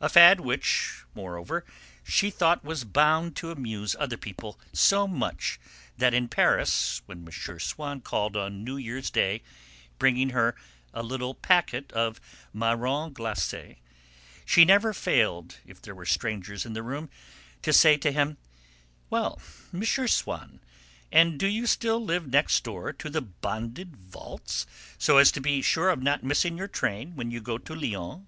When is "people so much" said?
4.16-5.60